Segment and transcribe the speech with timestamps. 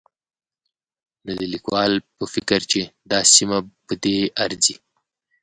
[1.25, 4.75] نو د ليکوال په فکر چې دا سيمه په دې ارځي